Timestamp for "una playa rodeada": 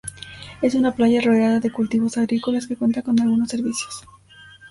0.73-1.59